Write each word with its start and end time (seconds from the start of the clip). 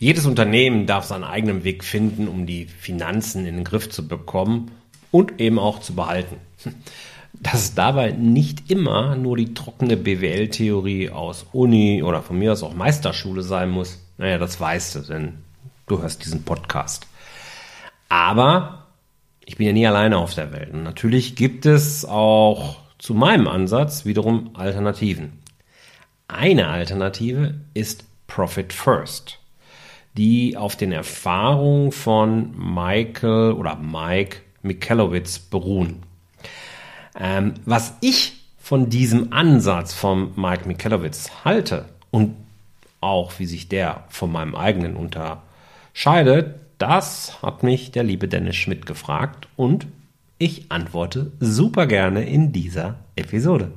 Jedes 0.00 0.24
Unternehmen 0.24 0.86
darf 0.86 1.04
seinen 1.04 1.24
eigenen 1.24 1.62
Weg 1.62 1.84
finden, 1.84 2.26
um 2.26 2.46
die 2.46 2.64
Finanzen 2.64 3.44
in 3.44 3.56
den 3.56 3.64
Griff 3.64 3.90
zu 3.90 4.08
bekommen 4.08 4.70
und 5.10 5.42
eben 5.42 5.58
auch 5.58 5.80
zu 5.80 5.94
behalten. 5.94 6.36
Dass 7.34 7.60
es 7.60 7.74
dabei 7.74 8.12
nicht 8.12 8.70
immer 8.70 9.14
nur 9.14 9.36
die 9.36 9.52
trockene 9.52 9.98
BWL-Theorie 9.98 11.10
aus 11.10 11.44
Uni 11.52 12.02
oder 12.02 12.22
von 12.22 12.38
mir 12.38 12.52
aus 12.52 12.62
auch 12.62 12.72
Meisterschule 12.72 13.42
sein 13.42 13.68
muss, 13.68 13.98
naja, 14.16 14.38
das 14.38 14.58
weißt 14.58 14.94
du, 14.94 15.00
denn 15.00 15.34
du 15.86 16.00
hörst 16.00 16.24
diesen 16.24 16.44
Podcast. 16.44 17.06
Aber 18.08 18.86
ich 19.44 19.58
bin 19.58 19.66
ja 19.66 19.74
nie 19.74 19.86
alleine 19.86 20.16
auf 20.16 20.34
der 20.34 20.50
Welt. 20.50 20.72
Und 20.72 20.82
natürlich 20.82 21.36
gibt 21.36 21.66
es 21.66 22.06
auch 22.06 22.78
zu 22.98 23.12
meinem 23.12 23.48
Ansatz 23.48 24.06
wiederum 24.06 24.52
Alternativen. 24.54 25.42
Eine 26.26 26.68
Alternative 26.68 27.60
ist 27.74 28.06
Profit 28.26 28.72
First 28.72 29.39
die 30.16 30.56
auf 30.56 30.76
den 30.76 30.92
Erfahrungen 30.92 31.92
von 31.92 32.52
Michael 32.56 33.52
oder 33.52 33.76
Mike 33.76 34.38
Michalowitz 34.62 35.38
beruhen. 35.38 36.02
Ähm, 37.18 37.54
was 37.64 37.94
ich 38.00 38.40
von 38.58 38.88
diesem 38.88 39.32
Ansatz 39.32 39.92
von 39.92 40.32
Mike 40.36 40.66
Michalowitz 40.66 41.30
halte 41.44 41.86
und 42.10 42.36
auch 43.00 43.38
wie 43.38 43.46
sich 43.46 43.68
der 43.68 44.04
von 44.08 44.30
meinem 44.30 44.54
eigenen 44.54 44.96
unterscheidet, 44.96 46.56
das 46.78 47.42
hat 47.42 47.62
mich 47.62 47.90
der 47.90 48.04
liebe 48.04 48.28
Dennis 48.28 48.56
Schmidt 48.56 48.86
gefragt 48.86 49.48
und 49.56 49.86
ich 50.38 50.70
antworte 50.70 51.32
super 51.40 51.86
gerne 51.86 52.26
in 52.28 52.52
dieser 52.52 52.96
Episode. 53.16 53.72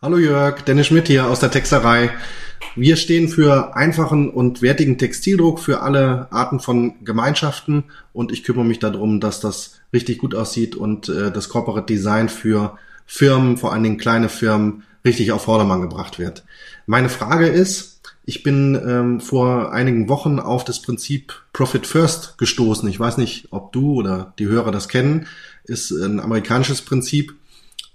Hallo 0.00 0.18
Jörg, 0.18 0.62
Dennis 0.62 0.88
Schmidt 0.88 1.06
hier 1.06 1.26
aus 1.26 1.40
der 1.40 1.50
Texterei. 1.50 2.10
Wir 2.74 2.96
stehen 2.96 3.28
für 3.28 3.76
einfachen 3.76 4.30
und 4.30 4.62
wertigen 4.62 4.96
Textildruck 4.96 5.60
für 5.60 5.82
alle 5.82 6.28
Arten 6.30 6.58
von 6.60 7.04
Gemeinschaften 7.04 7.84
und 8.12 8.32
ich 8.32 8.44
kümmere 8.44 8.64
mich 8.64 8.78
darum, 8.78 9.20
dass 9.20 9.40
das 9.40 9.80
richtig 9.92 10.18
gut 10.18 10.34
aussieht 10.34 10.74
und 10.74 11.08
äh, 11.08 11.30
das 11.30 11.48
Corporate 11.48 11.86
Design 11.86 12.28
für 12.28 12.78
Firmen, 13.06 13.58
vor 13.58 13.72
allen 13.72 13.82
Dingen 13.82 13.98
kleine 13.98 14.28
Firmen, 14.28 14.84
richtig 15.04 15.32
auf 15.32 15.42
Vordermann 15.42 15.82
gebracht 15.82 16.18
wird. 16.18 16.44
Meine 16.86 17.08
Frage 17.08 17.46
ist, 17.46 18.00
ich 18.24 18.42
bin 18.42 18.80
ähm, 18.86 19.20
vor 19.20 19.72
einigen 19.72 20.08
Wochen 20.08 20.38
auf 20.38 20.64
das 20.64 20.80
Prinzip 20.80 21.42
Profit 21.52 21.86
First 21.86 22.38
gestoßen. 22.38 22.88
Ich 22.88 22.98
weiß 22.98 23.18
nicht, 23.18 23.48
ob 23.50 23.72
du 23.72 23.94
oder 23.94 24.32
die 24.38 24.46
Hörer 24.46 24.70
das 24.70 24.88
kennen. 24.88 25.26
Ist 25.64 25.90
ein 25.90 26.20
amerikanisches 26.20 26.82
Prinzip 26.82 27.34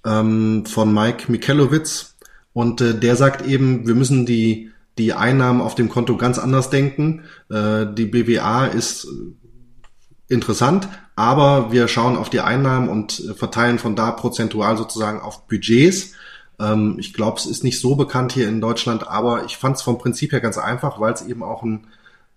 ähm, 0.06 0.66
von 0.66 0.94
Mike 0.94 1.31
Michalowitz 1.31 2.17
und 2.58 2.81
äh, 2.81 3.00
der 3.00 3.16
sagt 3.16 3.45
eben, 3.45 3.86
wir 3.86 3.94
müssen 3.94 4.25
die, 4.25 4.72
die 4.97 5.13
Einnahmen 5.13 5.61
auf 5.61 5.75
dem 5.75 5.89
Konto 5.89 6.17
ganz 6.17 6.39
anders 6.39 6.72
denken. 6.72 7.22
Äh, 7.52 7.86
die 7.94 8.08
BWA 8.08 8.66
ist 8.66 9.05
äh, 9.05 10.33
interessant, 10.33 10.89
aber 11.16 11.72
wir 11.72 11.88
schauen 11.88 12.17
auf 12.17 12.31
die 12.31 12.39
Einnahmen 12.39 12.89
und 12.89 13.19
äh, 13.19 13.35
verteilen 13.35 13.78
von 13.78 13.95
da 13.95 14.09
prozentual 14.09 14.75
sozusagen 14.75 15.19
auf 15.19 15.47
Budgets. 15.47 16.13
Ähm, 16.59 16.95
ich 16.97 17.13
glaube, 17.13 17.38
es 17.38 17.45
ist 17.45 17.63
nicht 17.63 17.80
so 17.80 17.95
bekannt 17.95 18.31
hier 18.31 18.50
in 18.50 18.59
Deutschland, 18.59 19.08
aber 19.08 19.45
ich 19.45 19.55
fand 19.55 19.75
es 19.75 19.83
vom 19.83 20.00
Prinzip 20.00 20.31
her 20.31 20.41
ganz 20.41 20.58
einfach, 20.58 21.00
weil 21.00 21.13
es 21.13 21.28
eben 21.28 21.44
auch 21.44 21.61
ein, 21.61 21.85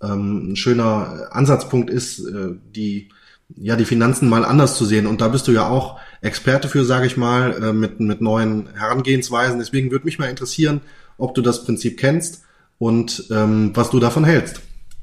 ähm, 0.02 0.52
ein 0.52 0.56
schöner 0.56 1.28
Ansatzpunkt 1.30 1.88
ist, 1.88 2.18
äh, 2.18 2.56
die 2.76 3.08
ja 3.56 3.76
die 3.76 3.84
Finanzen 3.84 4.28
mal 4.28 4.44
anders 4.44 4.76
zu 4.76 4.84
sehen. 4.84 5.06
Und 5.06 5.20
da 5.20 5.28
bist 5.28 5.48
du 5.48 5.52
ja 5.52 5.68
auch 5.68 5.98
Experte 6.20 6.68
für, 6.68 6.84
sage 6.84 7.06
ich 7.06 7.16
mal, 7.16 7.62
äh, 7.62 7.72
mit, 7.72 8.00
mit 8.00 8.20
neuen 8.20 8.68
Herangehensweisen. 8.74 9.58
Deswegen 9.58 9.90
würde 9.90 10.04
mich 10.04 10.18
mal 10.18 10.28
interessieren, 10.28 10.80
ob 11.18 11.34
du 11.34 11.42
das 11.42 11.64
Prinzip 11.64 11.98
kennst 11.98 12.44
und 12.78 13.24
ähm, 13.30 13.72
was 13.74 13.90
du 13.90 14.00
davon 14.00 14.24
hältst. 14.24 14.60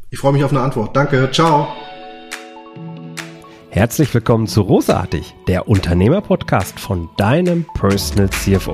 Ich 0.10 0.20
freue 0.20 0.34
mich 0.34 0.44
auf 0.44 0.52
eine 0.52 0.62
Antwort. 0.62 0.96
Danke, 0.96 1.30
ciao. 1.32 1.68
Herzlich 3.70 4.12
willkommen 4.14 4.48
zu 4.48 4.62
Rosartig, 4.62 5.36
der 5.48 5.68
Unternehmerpodcast 5.68 6.80
von 6.80 7.10
deinem 7.18 7.66
Personal 7.76 8.30
CFO. 8.30 8.74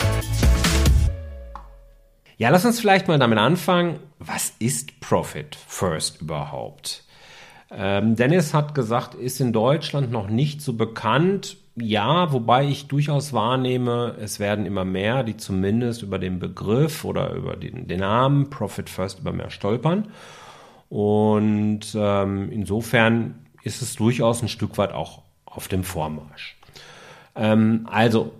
Ja, 2.41 2.49
lass 2.49 2.65
uns 2.65 2.79
vielleicht 2.79 3.07
mal 3.07 3.19
damit 3.19 3.37
anfangen. 3.37 3.99
Was 4.17 4.55
ist 4.57 4.99
Profit 4.99 5.55
First 5.67 6.21
überhaupt? 6.21 7.03
Ähm, 7.69 8.15
Dennis 8.15 8.55
hat 8.55 8.73
gesagt, 8.73 9.13
ist 9.13 9.39
in 9.39 9.53
Deutschland 9.53 10.11
noch 10.11 10.27
nicht 10.27 10.59
so 10.63 10.73
bekannt. 10.73 11.57
Ja, 11.75 12.33
wobei 12.33 12.65
ich 12.65 12.87
durchaus 12.87 13.31
wahrnehme, 13.31 14.15
es 14.19 14.39
werden 14.39 14.65
immer 14.65 14.85
mehr, 14.85 15.21
die 15.21 15.37
zumindest 15.37 16.01
über 16.01 16.17
den 16.17 16.39
Begriff 16.39 17.05
oder 17.05 17.31
über 17.33 17.55
den, 17.55 17.87
den 17.87 17.99
Namen 17.99 18.49
Profit 18.49 18.89
First 18.89 19.19
immer 19.19 19.33
mehr 19.33 19.51
stolpern. 19.51 20.07
Und 20.89 21.93
ähm, 21.93 22.51
insofern 22.51 23.35
ist 23.61 23.83
es 23.83 23.95
durchaus 23.97 24.41
ein 24.41 24.49
Stück 24.49 24.79
weit 24.79 24.93
auch 24.93 25.21
auf 25.45 25.67
dem 25.67 25.83
Vormarsch. 25.83 26.57
Ähm, 27.35 27.87
also 27.91 28.31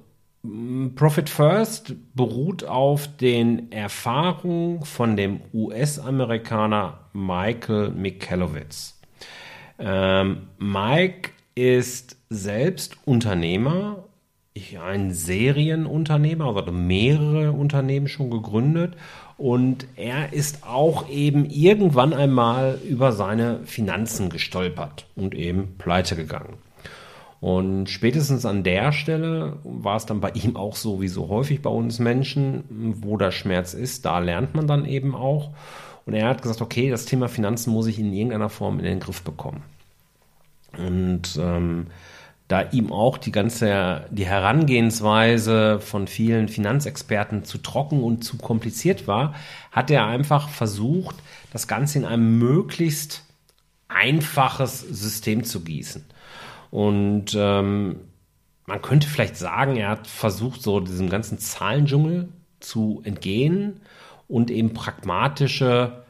Profit 0.95 1.29
First 1.29 1.93
beruht 2.15 2.63
auf 2.63 3.07
den 3.17 3.71
Erfahrungen 3.71 4.83
von 4.83 5.15
dem 5.15 5.41
US-Amerikaner 5.53 6.99
Michael 7.13 7.91
Michalowitz. 7.91 8.99
Ähm, 9.77 10.47
Mike 10.57 11.29
ist 11.53 12.17
selbst 12.29 12.97
Unternehmer, 13.05 14.05
ein 14.83 15.13
Serienunternehmer, 15.13 16.45
also 16.45 16.59
hat 16.59 16.73
mehrere 16.73 17.51
Unternehmen 17.51 18.07
schon 18.07 18.31
gegründet 18.31 18.95
und 19.37 19.85
er 19.95 20.33
ist 20.33 20.65
auch 20.67 21.07
eben 21.07 21.45
irgendwann 21.45 22.13
einmal 22.13 22.79
über 22.87 23.11
seine 23.11 23.59
Finanzen 23.65 24.29
gestolpert 24.29 25.05
und 25.15 25.35
eben 25.35 25.77
pleite 25.77 26.15
gegangen. 26.15 26.57
Und 27.41 27.89
spätestens 27.89 28.45
an 28.45 28.63
der 28.63 28.91
Stelle 28.91 29.57
war 29.63 29.97
es 29.97 30.05
dann 30.05 30.21
bei 30.21 30.29
ihm 30.29 30.55
auch 30.55 30.75
so 30.75 31.01
wie 31.01 31.07
so 31.07 31.27
häufig 31.27 31.63
bei 31.63 31.71
uns 31.71 31.97
Menschen, 31.97 32.63
wo 33.01 33.17
der 33.17 33.31
Schmerz 33.31 33.73
ist, 33.73 34.05
da 34.05 34.19
lernt 34.19 34.53
man 34.53 34.67
dann 34.67 34.85
eben 34.85 35.15
auch. 35.15 35.49
Und 36.05 36.13
er 36.13 36.27
hat 36.27 36.43
gesagt, 36.43 36.61
okay, 36.61 36.91
das 36.91 37.05
Thema 37.05 37.27
Finanzen 37.27 37.73
muss 37.73 37.87
ich 37.87 37.97
in 37.97 38.13
irgendeiner 38.13 38.49
Form 38.49 38.77
in 38.77 38.85
den 38.85 38.99
Griff 38.99 39.23
bekommen. 39.23 39.63
Und 40.77 41.35
ähm, 41.39 41.87
da 42.47 42.69
ihm 42.71 42.91
auch 42.91 43.17
die 43.17 43.31
ganze 43.31 44.05
die 44.11 44.25
Herangehensweise 44.25 45.79
von 45.79 46.07
vielen 46.07 46.47
Finanzexperten 46.47 47.43
zu 47.43 47.57
trocken 47.57 48.03
und 48.03 48.23
zu 48.23 48.37
kompliziert 48.37 49.07
war, 49.07 49.33
hat 49.71 49.89
er 49.89 50.05
einfach 50.05 50.49
versucht, 50.49 51.15
das 51.51 51.67
Ganze 51.67 51.97
in 51.97 52.05
ein 52.05 52.37
möglichst 52.37 53.23
einfaches 53.87 54.81
System 54.81 55.43
zu 55.43 55.61
gießen. 55.61 56.05
Und 56.71 57.35
ähm, 57.35 57.97
man 58.65 58.81
könnte 58.81 59.07
vielleicht 59.07 59.35
sagen, 59.35 59.75
er 59.75 59.89
hat 59.89 60.07
versucht, 60.07 60.63
so 60.63 60.79
diesem 60.79 61.09
ganzen 61.09 61.37
Zahlendschungel 61.37 62.29
zu 62.59 63.01
entgehen 63.03 63.81
und 64.27 64.49
eben 64.49 64.73
pragmatische 64.73 66.03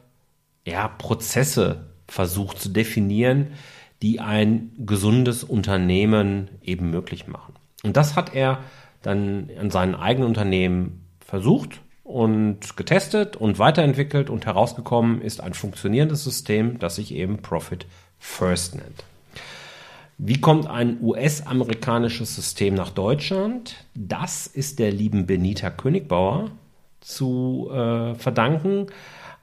ja, 0.65 0.87
Prozesse 0.87 1.87
versucht 2.07 2.59
zu 2.59 2.69
definieren, 2.69 3.47
die 4.01 4.19
ein 4.19 4.71
gesundes 4.77 5.43
Unternehmen 5.43 6.49
eben 6.61 6.91
möglich 6.91 7.27
machen. 7.27 7.55
Und 7.83 7.97
das 7.97 8.15
hat 8.15 8.35
er 8.35 8.59
dann 9.01 9.49
an 9.59 9.71
seinen 9.71 9.95
eigenen 9.95 10.27
Unternehmen 10.27 11.05
versucht 11.19 11.81
und 12.03 12.75
getestet 12.77 13.35
und 13.37 13.57
weiterentwickelt 13.57 14.29
und 14.29 14.45
herausgekommen 14.45 15.21
ist 15.21 15.41
ein 15.41 15.53
funktionierendes 15.53 16.23
System, 16.23 16.77
das 16.77 16.97
sich 16.97 17.13
eben 17.15 17.41
Profit 17.41 17.87
First 18.19 18.75
nennt. 18.75 19.03
Wie 20.23 20.39
kommt 20.39 20.67
ein 20.67 20.99
US-amerikanisches 21.01 22.35
System 22.35 22.75
nach 22.75 22.91
Deutschland? 22.91 23.73
Das 23.95 24.45
ist 24.45 24.77
der 24.77 24.91
lieben 24.91 25.25
Benita 25.25 25.71
Königbauer 25.71 26.51
zu 26.99 27.71
äh, 27.73 28.13
verdanken. 28.13 28.85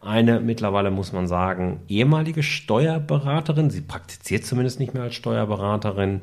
Eine 0.00 0.38
mittlerweile, 0.38 0.92
muss 0.92 1.12
man 1.12 1.26
sagen, 1.26 1.80
ehemalige 1.88 2.44
Steuerberaterin. 2.44 3.70
Sie 3.70 3.80
praktiziert 3.80 4.46
zumindest 4.46 4.78
nicht 4.78 4.94
mehr 4.94 5.02
als 5.02 5.16
Steuerberaterin 5.16 6.20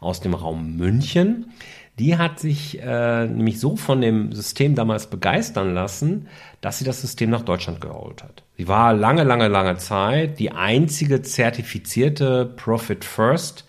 aus 0.00 0.22
dem 0.22 0.32
Raum 0.32 0.78
München. 0.78 1.52
Die 1.98 2.16
hat 2.16 2.40
sich 2.40 2.80
äh, 2.80 3.26
nämlich 3.26 3.60
so 3.60 3.76
von 3.76 4.00
dem 4.00 4.32
System 4.32 4.74
damals 4.74 5.08
begeistern 5.10 5.74
lassen, 5.74 6.28
dass 6.62 6.78
sie 6.78 6.86
das 6.86 7.02
System 7.02 7.28
nach 7.28 7.42
Deutschland 7.42 7.82
geholt 7.82 8.22
hat. 8.22 8.42
Sie 8.56 8.68
war 8.68 8.94
lange, 8.94 9.24
lange, 9.24 9.48
lange 9.48 9.76
Zeit 9.76 10.38
die 10.38 10.52
einzige 10.52 11.20
zertifizierte 11.20 12.46
Profit 12.46 13.04
First 13.04 13.67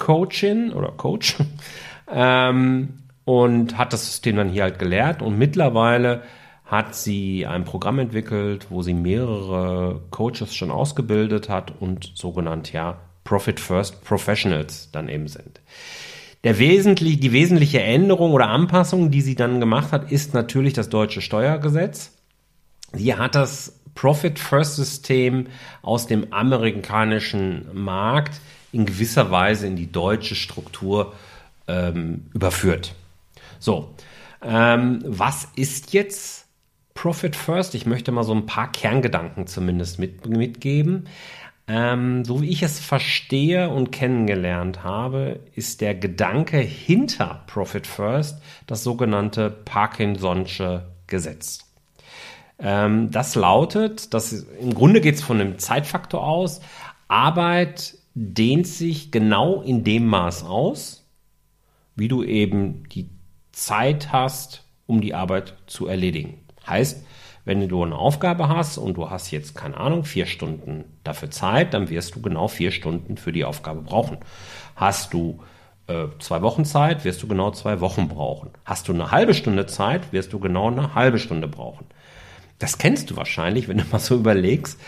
Coachin 0.00 0.72
oder 0.72 0.90
Coach 0.90 1.36
ähm, 2.12 2.88
und 3.24 3.78
hat 3.78 3.92
das 3.92 4.06
System 4.06 4.36
dann 4.36 4.48
hier 4.48 4.64
halt 4.64 4.80
gelehrt 4.80 5.22
und 5.22 5.38
mittlerweile 5.38 6.22
hat 6.64 6.94
sie 6.94 7.46
ein 7.46 7.64
Programm 7.64 7.98
entwickelt, 7.98 8.66
wo 8.70 8.82
sie 8.82 8.94
mehrere 8.94 10.02
Coaches 10.10 10.54
schon 10.54 10.70
ausgebildet 10.70 11.48
hat 11.48 11.72
und 11.80 12.12
sogenannt 12.14 12.72
ja 12.72 12.98
Profit 13.24 13.58
First 13.60 14.04
Professionals 14.04 14.90
dann 14.92 15.08
eben 15.08 15.28
sind. 15.28 15.60
Der 16.44 16.58
wesentlich, 16.58 17.20
die 17.20 17.32
wesentliche 17.32 17.82
Änderung 17.82 18.32
oder 18.32 18.48
Anpassung, 18.48 19.10
die 19.10 19.20
sie 19.20 19.34
dann 19.34 19.60
gemacht 19.60 19.92
hat, 19.92 20.10
ist 20.10 20.32
natürlich 20.32 20.72
das 20.72 20.88
deutsche 20.88 21.20
Steuergesetz. 21.20 22.16
Sie 22.92 23.14
hat 23.14 23.34
das 23.34 23.80
Profit 23.94 24.38
First 24.38 24.76
System 24.76 25.48
aus 25.82 26.06
dem 26.06 26.32
amerikanischen 26.32 27.66
Markt 27.74 28.40
in 28.72 28.86
gewisser 28.86 29.30
Weise 29.30 29.66
in 29.66 29.76
die 29.76 29.90
deutsche 29.90 30.34
Struktur 30.34 31.14
ähm, 31.66 32.26
überführt. 32.34 32.94
So, 33.58 33.94
ähm, 34.42 35.02
was 35.06 35.48
ist 35.56 35.92
jetzt 35.92 36.46
Profit 36.94 37.36
First? 37.36 37.74
Ich 37.74 37.86
möchte 37.86 38.12
mal 38.12 38.24
so 38.24 38.34
ein 38.34 38.46
paar 38.46 38.72
Kerngedanken 38.72 39.46
zumindest 39.46 39.98
mit, 39.98 40.26
mitgeben. 40.26 41.08
Ähm, 41.68 42.24
so 42.24 42.42
wie 42.42 42.48
ich 42.48 42.62
es 42.62 42.80
verstehe 42.80 43.68
und 43.68 43.92
kennengelernt 43.92 44.82
habe, 44.82 45.40
ist 45.54 45.80
der 45.80 45.94
Gedanke 45.94 46.58
hinter 46.58 47.44
Profit 47.46 47.86
First 47.86 48.42
das 48.66 48.82
sogenannte 48.82 49.56
Parkinson'sche 49.64 50.82
Gesetz. 51.06 51.60
Ähm, 52.58 53.10
das 53.10 53.34
lautet, 53.36 54.12
dass 54.14 54.32
im 54.32 54.74
Grunde 54.74 55.00
geht 55.00 55.14
es 55.14 55.22
von 55.22 55.40
einem 55.40 55.58
Zeitfaktor 55.58 56.26
aus. 56.26 56.60
Arbeit 57.06 57.94
dehnt 58.14 58.66
sich 58.66 59.10
genau 59.10 59.62
in 59.62 59.84
dem 59.84 60.06
Maß 60.06 60.44
aus, 60.44 61.06
wie 61.94 62.08
du 62.08 62.22
eben 62.22 62.88
die 62.88 63.08
Zeit 63.52 64.12
hast, 64.12 64.64
um 64.86 65.00
die 65.00 65.14
Arbeit 65.14 65.54
zu 65.66 65.86
erledigen. 65.86 66.38
Heißt, 66.66 67.04
wenn 67.44 67.66
du 67.68 67.82
eine 67.82 67.96
Aufgabe 67.96 68.48
hast 68.48 68.78
und 68.78 68.96
du 68.96 69.10
hast 69.10 69.30
jetzt, 69.30 69.54
keine 69.54 69.76
Ahnung, 69.76 70.04
vier 70.04 70.26
Stunden 70.26 70.84
dafür 71.04 71.30
Zeit, 71.30 71.74
dann 71.74 71.88
wirst 71.88 72.14
du 72.14 72.20
genau 72.20 72.48
vier 72.48 72.70
Stunden 72.70 73.16
für 73.16 73.32
die 73.32 73.44
Aufgabe 73.44 73.82
brauchen. 73.82 74.18
Hast 74.76 75.14
du 75.14 75.40
äh, 75.86 76.06
zwei 76.18 76.42
Wochen 76.42 76.64
Zeit, 76.64 77.04
wirst 77.04 77.22
du 77.22 77.28
genau 77.28 77.50
zwei 77.50 77.80
Wochen 77.80 78.08
brauchen. 78.08 78.50
Hast 78.64 78.88
du 78.88 78.92
eine 78.92 79.10
halbe 79.10 79.34
Stunde 79.34 79.66
Zeit, 79.66 80.12
wirst 80.12 80.32
du 80.32 80.38
genau 80.38 80.68
eine 80.68 80.94
halbe 80.94 81.18
Stunde 81.18 81.48
brauchen. 81.48 81.86
Das 82.58 82.78
kennst 82.78 83.10
du 83.10 83.16
wahrscheinlich, 83.16 83.68
wenn 83.68 83.78
du 83.78 83.84
mal 83.90 83.98
so 83.98 84.16
überlegst. 84.16 84.78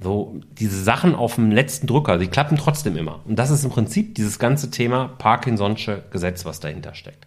So, 0.00 0.40
diese 0.58 0.82
Sachen 0.82 1.14
auf 1.14 1.34
dem 1.34 1.50
letzten 1.50 1.86
Drücker, 1.86 2.18
die 2.18 2.28
klappen 2.28 2.56
trotzdem 2.56 2.96
immer. 2.96 3.20
Und 3.26 3.38
das 3.38 3.50
ist 3.50 3.64
im 3.64 3.70
Prinzip 3.70 4.14
dieses 4.14 4.38
ganze 4.38 4.70
Thema 4.70 5.10
Parkinson'sche 5.18 6.02
Gesetz, 6.10 6.44
was 6.44 6.60
dahinter 6.60 6.94
steckt. 6.94 7.26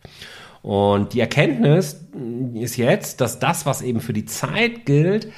Und 0.62 1.14
die 1.14 1.20
Erkenntnis 1.20 2.08
ist 2.56 2.78
jetzt, 2.78 3.22
dass 3.22 3.38
das, 3.38 3.68
was 3.68 3.84
eben 3.84 4.00
für 4.00 4.14
die 4.14 4.26
Zeit 4.26 4.86
gilt, 4.86 5.32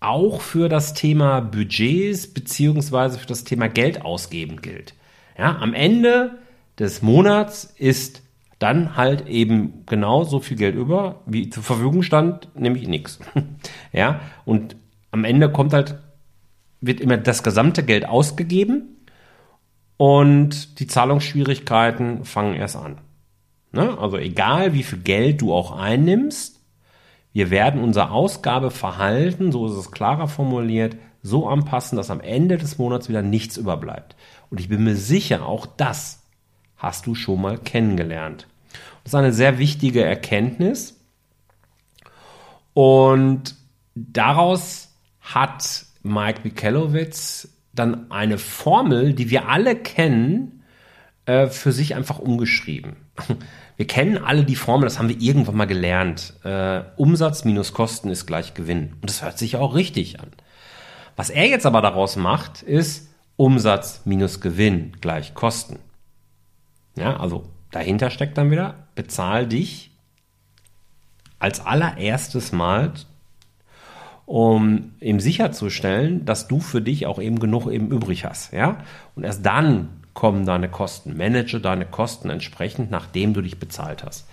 auch 0.00 0.42
für 0.42 0.68
das 0.68 0.92
Thema 0.92 1.40
Budgets 1.40 2.26
beziehungsweise 2.26 3.18
für 3.18 3.26
das 3.26 3.44
Thema 3.44 3.68
Geld 3.68 4.02
ausgeben 4.04 4.60
gilt. 4.60 4.94
Ja, 5.38 5.56
am 5.56 5.72
Ende 5.72 6.38
des 6.78 7.00
Monats 7.00 7.74
ist 7.78 8.22
dann 8.58 8.96
halt 8.96 9.28
eben 9.28 9.84
genau 9.86 10.24
so 10.24 10.40
viel 10.40 10.56
Geld 10.56 10.74
über, 10.74 11.22
wie 11.26 11.50
zur 11.50 11.62
Verfügung 11.62 12.02
stand, 12.02 12.48
nämlich 12.54 12.88
nichts. 12.88 13.18
Ja, 13.92 14.20
und 14.44 14.76
am 15.10 15.24
Ende 15.24 15.50
kommt 15.50 15.72
halt, 15.72 15.98
wird 16.86 17.00
immer 17.00 17.16
das 17.16 17.42
gesamte 17.42 17.82
Geld 17.82 18.08
ausgegeben 18.08 18.96
und 19.96 20.80
die 20.80 20.86
Zahlungsschwierigkeiten 20.86 22.24
fangen 22.24 22.54
erst 22.54 22.76
an. 22.76 22.98
Ne? 23.72 23.96
Also 23.98 24.18
egal 24.18 24.74
wie 24.74 24.82
viel 24.82 24.98
Geld 25.00 25.40
du 25.40 25.52
auch 25.52 25.72
einnimmst, 25.72 26.60
wir 27.32 27.50
werden 27.50 27.82
unser 27.82 28.12
Ausgabeverhalten, 28.12 29.52
so 29.52 29.66
ist 29.66 29.74
es 29.74 29.90
klarer 29.90 30.28
formuliert, 30.28 30.96
so 31.22 31.48
anpassen, 31.48 31.96
dass 31.96 32.10
am 32.10 32.20
Ende 32.20 32.56
des 32.56 32.78
Monats 32.78 33.08
wieder 33.08 33.22
nichts 33.22 33.56
überbleibt. 33.56 34.16
Und 34.48 34.60
ich 34.60 34.68
bin 34.68 34.84
mir 34.84 34.96
sicher, 34.96 35.44
auch 35.44 35.66
das 35.66 36.22
hast 36.76 37.06
du 37.06 37.14
schon 37.14 37.40
mal 37.40 37.58
kennengelernt. 37.58 38.46
Das 39.02 39.12
ist 39.12 39.14
eine 39.14 39.32
sehr 39.32 39.58
wichtige 39.58 40.02
Erkenntnis. 40.02 40.98
Und 42.74 43.54
daraus 43.94 44.94
hat 45.20 45.85
Mike 46.06 46.40
Mikelowitz 46.44 47.48
dann 47.72 48.10
eine 48.10 48.38
Formel, 48.38 49.12
die 49.12 49.30
wir 49.30 49.48
alle 49.48 49.76
kennen, 49.76 50.62
äh, 51.26 51.48
für 51.48 51.72
sich 51.72 51.94
einfach 51.94 52.18
umgeschrieben. 52.18 52.96
Wir 53.78 53.86
kennen 53.86 54.16
alle 54.16 54.44
die 54.44 54.56
Formel, 54.56 54.86
das 54.86 54.98
haben 54.98 55.10
wir 55.10 55.20
irgendwann 55.20 55.56
mal 55.56 55.66
gelernt. 55.66 56.32
Äh, 56.44 56.80
Umsatz 56.96 57.44
minus 57.44 57.74
Kosten 57.74 58.08
ist 58.08 58.24
gleich 58.24 58.54
Gewinn. 58.54 58.94
Und 59.02 59.10
das 59.10 59.22
hört 59.22 59.36
sich 59.36 59.56
auch 59.56 59.74
richtig 59.74 60.18
an. 60.18 60.28
Was 61.14 61.28
er 61.28 61.46
jetzt 61.46 61.66
aber 61.66 61.82
daraus 61.82 62.16
macht, 62.16 62.62
ist 62.62 63.10
Umsatz 63.36 64.00
minus 64.06 64.40
Gewinn 64.40 64.96
gleich 65.02 65.34
Kosten. 65.34 65.78
Ja, 66.96 67.18
also 67.18 67.50
dahinter 67.70 68.08
steckt 68.08 68.38
dann 68.38 68.50
wieder, 68.50 68.88
bezahl 68.94 69.46
dich 69.46 69.90
als 71.38 71.60
allererstes 71.60 72.52
Mal, 72.52 72.94
um 74.26 74.92
eben 75.00 75.20
sicherzustellen, 75.20 76.24
dass 76.24 76.48
du 76.48 76.58
für 76.60 76.82
dich 76.82 77.06
auch 77.06 77.20
eben 77.20 77.38
genug 77.38 77.70
eben 77.70 77.90
übrig 77.90 78.24
hast. 78.24 78.52
Ja? 78.52 78.78
Und 79.14 79.24
erst 79.24 79.46
dann 79.46 79.88
kommen 80.14 80.44
deine 80.44 80.68
Kosten. 80.68 81.16
Manage 81.16 81.60
deine 81.60 81.86
Kosten 81.86 82.28
entsprechend, 82.28 82.90
nachdem 82.90 83.34
du 83.34 83.40
dich 83.40 83.60
bezahlt 83.60 84.04
hast. 84.04 84.28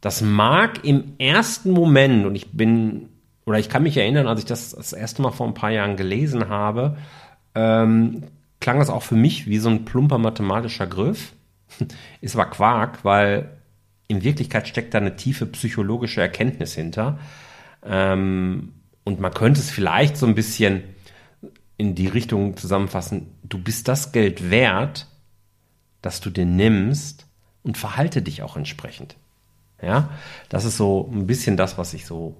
Das 0.00 0.22
mag 0.22 0.84
im 0.84 1.14
ersten 1.18 1.70
Moment, 1.70 2.26
und 2.26 2.34
ich 2.34 2.50
bin, 2.50 3.10
oder 3.44 3.58
ich 3.58 3.68
kann 3.68 3.82
mich 3.82 3.96
erinnern, 3.96 4.26
als 4.26 4.40
ich 4.40 4.46
das 4.46 4.70
das 4.70 4.92
erste 4.92 5.22
Mal 5.22 5.30
vor 5.30 5.46
ein 5.46 5.54
paar 5.54 5.70
Jahren 5.70 5.96
gelesen 5.96 6.48
habe, 6.48 6.96
ähm, 7.54 8.24
klang 8.58 8.78
das 8.78 8.90
auch 8.90 9.02
für 9.02 9.16
mich 9.16 9.46
wie 9.46 9.58
so 9.58 9.68
ein 9.68 9.84
plumper 9.84 10.18
mathematischer 10.18 10.86
Griff. 10.86 11.32
Ist 12.20 12.34
aber 12.34 12.50
Quark, 12.50 13.04
weil 13.04 13.50
in 14.08 14.24
Wirklichkeit 14.24 14.66
steckt 14.66 14.94
da 14.94 14.98
eine 14.98 15.14
tiefe 15.14 15.46
psychologische 15.46 16.20
Erkenntnis 16.20 16.74
hinter. 16.74 17.18
Ähm, 17.84 18.72
und 19.04 19.20
man 19.20 19.32
könnte 19.32 19.60
es 19.60 19.70
vielleicht 19.70 20.16
so 20.16 20.26
ein 20.26 20.34
bisschen 20.34 20.82
in 21.76 21.94
die 21.94 22.08
Richtung 22.08 22.56
zusammenfassen, 22.56 23.26
du 23.42 23.58
bist 23.58 23.88
das 23.88 24.12
Geld 24.12 24.50
wert, 24.50 25.06
das 26.02 26.20
du 26.20 26.30
dir 26.30 26.44
nimmst 26.44 27.26
und 27.62 27.78
verhalte 27.78 28.22
dich 28.22 28.42
auch 28.42 28.56
entsprechend. 28.56 29.16
Ja, 29.82 30.10
das 30.50 30.64
ist 30.64 30.76
so 30.76 31.10
ein 31.10 31.26
bisschen 31.26 31.56
das, 31.56 31.78
was 31.78 31.94
ich 31.94 32.04
so 32.04 32.36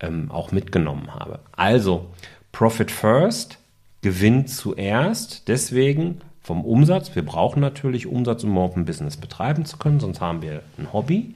ähm, 0.00 0.30
auch 0.30 0.52
mitgenommen 0.52 1.12
habe. 1.12 1.40
Also, 1.52 2.10
Profit 2.52 2.90
First, 2.90 3.58
Gewinn 4.00 4.46
zuerst, 4.46 5.48
deswegen 5.48 6.20
vom 6.40 6.64
Umsatz. 6.64 7.14
Wir 7.14 7.24
brauchen 7.24 7.60
natürlich 7.60 8.06
Umsatz, 8.06 8.44
um 8.44 8.52
überhaupt 8.52 8.76
ein 8.76 8.84
Business 8.84 9.16
betreiben 9.16 9.64
zu 9.64 9.76
können, 9.76 10.00
sonst 10.00 10.20
haben 10.20 10.40
wir 10.40 10.62
ein 10.78 10.92
Hobby. 10.92 11.34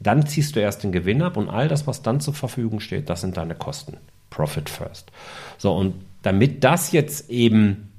Dann 0.00 0.26
ziehst 0.26 0.56
du 0.56 0.60
erst 0.60 0.82
den 0.82 0.92
Gewinn 0.92 1.22
ab 1.22 1.36
und 1.36 1.48
all 1.48 1.68
das, 1.68 1.86
was 1.86 2.02
dann 2.02 2.20
zur 2.20 2.34
Verfügung 2.34 2.80
steht, 2.80 3.08
das 3.08 3.22
sind 3.22 3.36
deine 3.36 3.54
Kosten. 3.54 3.96
Profit 4.30 4.68
First. 4.68 5.10
So, 5.58 5.74
und 5.74 5.94
damit 6.22 6.64
das 6.64 6.92
jetzt 6.92 7.30
eben 7.30 7.92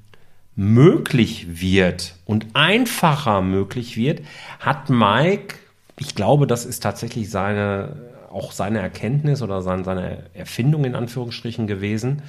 möglich 0.54 1.60
wird 1.60 2.14
und 2.26 2.46
einfacher 2.54 3.42
möglich 3.42 3.96
wird, 3.96 4.22
hat 4.60 4.90
Mike, 4.90 5.56
ich 5.98 6.14
glaube, 6.14 6.46
das 6.46 6.64
ist 6.64 6.80
tatsächlich 6.82 7.30
seine, 7.30 7.96
auch 8.30 8.52
seine 8.52 8.80
Erkenntnis 8.80 9.42
oder 9.42 9.62
seine, 9.62 9.84
seine 9.84 10.24
Erfindung 10.34 10.84
in 10.84 10.94
Anführungsstrichen 10.94 11.66
gewesen, 11.66 12.22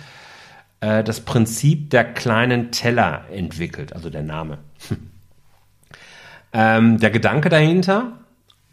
äh, 0.79 1.03
das 1.03 1.21
Prinzip 1.21 1.89
der 1.89 2.05
kleinen 2.05 2.71
Teller 2.71 3.25
entwickelt, 3.31 3.93
also 3.93 4.09
der 4.09 4.23
Name. 4.23 4.59
ähm, 6.53 6.99
der 6.99 7.09
Gedanke 7.09 7.49
dahinter, 7.49 8.13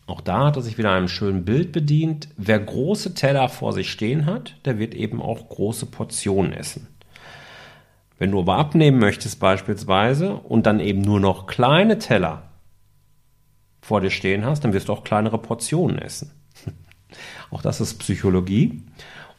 auch 0.07 0.21
da 0.21 0.47
hat 0.47 0.57
er 0.57 0.63
sich 0.63 0.79
wieder 0.79 0.93
einem 0.93 1.09
schönen 1.09 1.45
Bild 1.45 1.73
bedient. 1.73 2.29
Wer 2.37 2.61
große 2.61 3.15
Teller 3.15 3.49
vor 3.49 3.73
sich 3.73 3.91
stehen 3.91 4.25
hat, 4.25 4.55
der 4.65 4.79
wird 4.79 4.95
eben 4.95 5.21
auch 5.21 5.49
große 5.49 5.87
Portionen 5.87 6.53
essen. 6.53 6.87
Wenn 8.19 8.31
du 8.31 8.39
aber 8.39 8.57
abnehmen 8.57 8.99
möchtest 8.99 9.41
beispielsweise 9.41 10.35
und 10.35 10.67
dann 10.67 10.81
eben 10.81 11.01
nur 11.01 11.21
noch 11.21 11.47
kleine 11.47 11.99
Teller 11.99 12.45
vor 13.83 14.01
dir 14.01 14.11
stehen 14.11 14.45
hast, 14.45 14.65
dann 14.65 14.73
wirst 14.73 14.89
du 14.89 14.93
auch 14.93 15.05
kleinere 15.05 15.39
Portionen 15.39 15.99
essen. 15.99 16.31
auch 17.51 17.61
das 17.61 17.81
ist 17.81 17.99
Psychologie. 17.99 18.83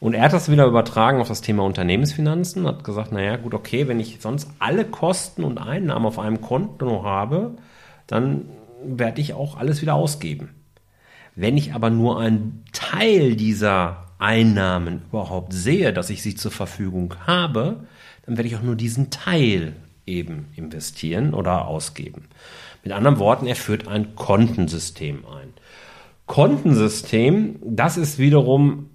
Und 0.00 0.14
er 0.14 0.22
hat 0.22 0.32
das 0.32 0.50
wieder 0.50 0.66
übertragen 0.66 1.20
auf 1.20 1.28
das 1.28 1.40
Thema 1.40 1.64
Unternehmensfinanzen, 1.64 2.66
hat 2.66 2.84
gesagt, 2.84 3.10
naja, 3.10 3.36
gut, 3.36 3.52
okay, 3.52 3.88
wenn 3.88 3.98
ich 3.98 4.18
sonst 4.20 4.48
alle 4.60 4.84
Kosten 4.84 5.42
und 5.42 5.58
Einnahmen 5.58 6.06
auf 6.06 6.20
einem 6.20 6.40
Konto 6.40 7.02
habe, 7.02 7.56
dann 8.06 8.48
werde 8.84 9.20
ich 9.20 9.34
auch 9.34 9.56
alles 9.56 9.82
wieder 9.82 9.94
ausgeben. 9.94 10.57
Wenn 11.40 11.56
ich 11.56 11.72
aber 11.72 11.88
nur 11.88 12.18
einen 12.18 12.64
Teil 12.72 13.36
dieser 13.36 14.06
Einnahmen 14.18 15.02
überhaupt 15.08 15.52
sehe, 15.52 15.92
dass 15.92 16.10
ich 16.10 16.20
sie 16.20 16.34
zur 16.34 16.50
Verfügung 16.50 17.14
habe, 17.28 17.86
dann 18.26 18.36
werde 18.36 18.48
ich 18.48 18.56
auch 18.56 18.62
nur 18.62 18.74
diesen 18.74 19.10
Teil 19.10 19.76
eben 20.04 20.48
investieren 20.56 21.34
oder 21.34 21.68
ausgeben. 21.68 22.24
Mit 22.82 22.92
anderen 22.92 23.20
Worten, 23.20 23.46
er 23.46 23.54
führt 23.54 23.86
ein 23.86 24.16
Kontensystem 24.16 25.24
ein. 25.26 25.50
Kontensystem, 26.26 27.60
das 27.62 27.98
ist 27.98 28.18
wiederum, 28.18 28.90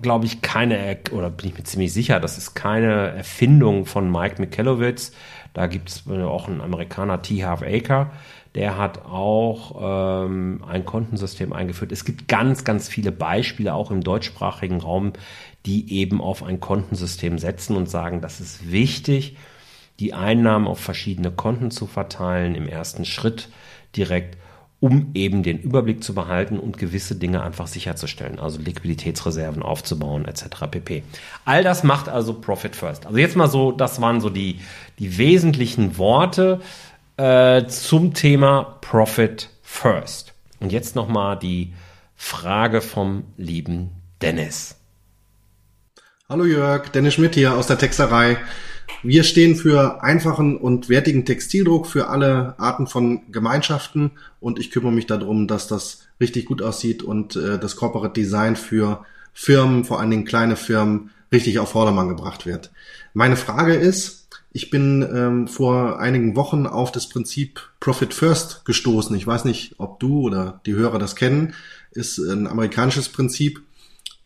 glaube 0.00 0.24
ich, 0.24 0.40
keine, 0.40 0.98
oder 1.10 1.28
bin 1.30 1.50
ich 1.50 1.58
mir 1.58 1.64
ziemlich 1.64 1.92
sicher, 1.92 2.18
das 2.18 2.38
ist 2.38 2.54
keine 2.54 3.08
Erfindung 3.08 3.84
von 3.84 4.10
Mike 4.10 4.40
Michalowitz. 4.40 5.12
Da 5.52 5.66
gibt 5.66 5.90
es 5.90 6.04
auch 6.08 6.48
einen 6.48 6.62
Amerikaner, 6.62 7.20
T. 7.20 7.44
Half 7.44 7.62
Acre, 7.62 8.10
der 8.54 8.78
hat 8.78 9.04
auch 9.04 10.24
ähm, 10.26 10.64
ein 10.66 10.86
Kontensystem 10.86 11.52
eingeführt. 11.52 11.92
Es 11.92 12.06
gibt 12.06 12.26
ganz, 12.26 12.64
ganz 12.64 12.88
viele 12.88 13.12
Beispiele, 13.12 13.74
auch 13.74 13.90
im 13.90 14.02
deutschsprachigen 14.02 14.80
Raum, 14.80 15.12
die 15.66 15.92
eben 15.92 16.20
auf 16.20 16.42
ein 16.42 16.60
Kontensystem 16.60 17.38
setzen 17.38 17.76
und 17.76 17.90
sagen, 17.90 18.20
das 18.22 18.40
ist 18.40 18.70
wichtig, 18.72 19.36
die 20.00 20.14
Einnahmen 20.14 20.66
auf 20.66 20.80
verschiedene 20.80 21.30
Konten 21.30 21.70
zu 21.70 21.86
verteilen, 21.86 22.54
im 22.54 22.66
ersten 22.66 23.04
Schritt 23.04 23.50
direkt, 23.94 24.38
um 24.82 25.12
eben 25.14 25.44
den 25.44 25.60
Überblick 25.60 26.02
zu 26.02 26.12
behalten 26.12 26.58
und 26.58 26.76
gewisse 26.76 27.14
Dinge 27.14 27.40
einfach 27.44 27.68
sicherzustellen, 27.68 28.40
also 28.40 28.60
Liquiditätsreserven 28.60 29.62
aufzubauen 29.62 30.24
etc. 30.24 30.66
pp. 30.68 31.04
All 31.44 31.62
das 31.62 31.84
macht 31.84 32.08
also 32.08 32.34
Profit 32.34 32.74
First. 32.74 33.06
Also 33.06 33.16
jetzt 33.16 33.36
mal 33.36 33.48
so, 33.48 33.70
das 33.70 34.00
waren 34.00 34.20
so 34.20 34.28
die, 34.28 34.58
die 34.98 35.18
wesentlichen 35.18 35.98
Worte 35.98 36.60
äh, 37.16 37.64
zum 37.66 38.12
Thema 38.12 38.76
Profit 38.80 39.50
First. 39.62 40.34
Und 40.58 40.72
jetzt 40.72 40.96
nochmal 40.96 41.38
die 41.38 41.72
Frage 42.16 42.80
vom 42.80 43.22
lieben 43.36 43.90
Dennis. 44.20 44.81
Hallo 46.32 46.46
Jörg, 46.46 46.88
Dennis 46.88 47.12
Schmidt 47.12 47.34
hier 47.34 47.52
aus 47.52 47.66
der 47.66 47.76
Texterei. 47.76 48.38
Wir 49.02 49.22
stehen 49.22 49.54
für 49.54 50.02
einfachen 50.02 50.56
und 50.56 50.88
wertigen 50.88 51.26
Textildruck 51.26 51.86
für 51.86 52.08
alle 52.08 52.54
Arten 52.58 52.86
von 52.86 53.30
Gemeinschaften 53.30 54.12
und 54.40 54.58
ich 54.58 54.70
kümmere 54.70 54.92
mich 54.92 55.06
darum, 55.06 55.46
dass 55.46 55.68
das 55.68 56.06
richtig 56.22 56.46
gut 56.46 56.62
aussieht 56.62 57.02
und 57.02 57.36
äh, 57.36 57.58
das 57.58 57.76
Corporate 57.76 58.18
Design 58.18 58.56
für 58.56 59.04
Firmen, 59.34 59.84
vor 59.84 60.00
allen 60.00 60.08
Dingen 60.08 60.24
kleine 60.24 60.56
Firmen, 60.56 61.10
richtig 61.30 61.58
auf 61.58 61.72
Vordermann 61.72 62.08
gebracht 62.08 62.46
wird. 62.46 62.72
Meine 63.12 63.36
Frage 63.36 63.74
ist, 63.74 64.26
ich 64.52 64.70
bin 64.70 65.06
ähm, 65.14 65.48
vor 65.48 66.00
einigen 66.00 66.34
Wochen 66.34 66.66
auf 66.66 66.92
das 66.92 67.10
Prinzip 67.10 67.60
Profit 67.78 68.14
First 68.14 68.64
gestoßen. 68.64 69.14
Ich 69.16 69.26
weiß 69.26 69.44
nicht, 69.44 69.74
ob 69.76 70.00
du 70.00 70.22
oder 70.22 70.62
die 70.64 70.72
Hörer 70.72 70.98
das 70.98 71.14
kennen. 71.14 71.52
Ist 71.90 72.16
ein 72.16 72.46
amerikanisches 72.46 73.10
Prinzip 73.10 73.60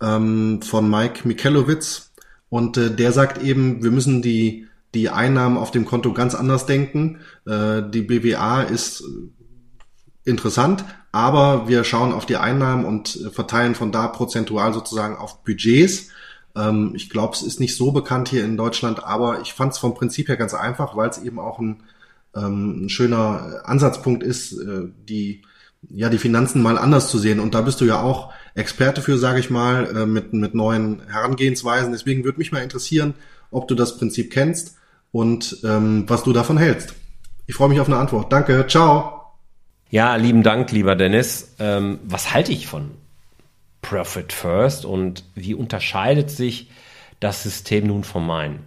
ähm, 0.01 0.61
von 0.63 0.89
Mike 0.89 1.27
Michalowitz. 1.27 2.13
Und 2.49 2.77
äh, 2.77 2.95
der 2.95 3.13
sagt 3.13 3.43
eben, 3.43 3.83
wir 3.83 3.91
müssen 3.91 4.23
die, 4.23 4.69
die 4.95 5.11
Einnahmen 5.11 5.57
auf 5.57 5.71
dem 5.71 5.85
Konto 5.85 6.13
ganz 6.13 6.35
anders 6.35 6.67
denken. 6.67 7.21
Äh, 7.47 7.83
die 7.91 8.03
BWA 8.03 8.63
ist 8.63 9.01
äh, 9.01 10.31
interessant, 10.31 10.85
aber 11.13 11.69
wir 11.69 11.85
schauen 11.85 12.13
auf 12.13 12.27
die 12.27 12.37
Einnahmen 12.37 12.85
und 12.85 13.31
verteilen 13.33 13.75
von 13.75 13.93
da 13.93 14.09
prozentual 14.09 14.73
sozusagen 14.73 15.17
auf 15.17 15.45
Budgets. 15.45 16.09
Ähm, 16.57 16.93
ich 16.95 17.11
glaube, 17.11 17.35
es 17.35 17.43
ist 17.43 17.61
nicht 17.61 17.77
so 17.77 17.93
bekannt 17.93 18.29
hier 18.29 18.45
in 18.45 18.57
Deutschland, 18.57 19.05
aber 19.05 19.41
ich 19.41 19.53
fand 19.53 19.73
es 19.73 19.79
vom 19.79 19.95
Prinzip 19.95 20.29
her 20.29 20.37
ganz 20.37 20.55
einfach, 20.55 20.97
weil 20.97 21.11
es 21.11 21.19
eben 21.19 21.39
auch 21.39 21.59
ein, 21.59 21.83
ähm, 22.35 22.87
ein 22.87 22.89
schöner 22.89 23.63
Ansatzpunkt 23.65 24.23
ist, 24.23 24.53
äh, 24.53 24.89
die 25.09 25.43
ja 25.89 26.09
die 26.09 26.19
Finanzen 26.19 26.63
mal 26.63 26.79
anders 26.79 27.11
zu 27.11 27.19
sehen. 27.19 27.41
Und 27.41 27.55
da 27.55 27.61
bist 27.61 27.81
du 27.81 27.85
ja 27.85 28.01
auch 28.01 28.33
Experte 28.57 29.03
für, 29.03 29.19
sage 29.19 29.39
ich 29.39 29.51
mal, 29.51 29.97
äh, 29.97 30.07
mit, 30.07 30.33
mit 30.33 30.55
neuen 30.55 31.03
Herangehensweisen. 31.09 31.93
Deswegen 31.93 32.25
würde 32.25 32.39
mich 32.39 32.53
mal 32.53 32.63
interessieren, 32.63 33.15
ob 33.51 33.69
du 33.69 33.75
das 33.75 33.99
Prinzip 33.99 34.33
kennst 34.33 34.77
und 35.13 35.59
ähm, 35.63 36.05
was 36.09 36.25
du 36.25 36.33
davon 36.33 36.59
hältst. 36.59 36.95
Ich 37.47 37.55
freue 37.55 37.69
mich 37.69 37.81
auf 37.81 37.87
eine 37.87 37.99
Antwort. 37.99 38.33
Danke, 38.33 38.67
ciao. 38.67 39.35
Ja, 39.91 40.17
lieben 40.17 40.43
Dank, 40.43 40.73
lieber 40.73 40.97
Dennis. 40.97 41.55
Ähm, 41.59 42.01
was 42.05 42.35
halte 42.35 42.51
ich 42.51 42.67
von 42.67 42.91
Profit 43.83 44.33
First 44.33 44.85
und 44.85 45.25
wie 45.35 45.55
unterscheidet 45.55 46.31
sich 46.31 46.71
das 47.21 47.43
System 47.43 47.87
nun 47.87 48.05
von 48.05 48.27
meinen? 48.27 48.61